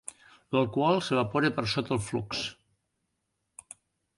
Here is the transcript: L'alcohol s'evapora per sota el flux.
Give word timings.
L'alcohol 0.55 1.01
s'evapora 1.07 1.51
per 1.59 1.65
sota 1.75 1.95
el 1.99 2.03
flux. 2.07 2.43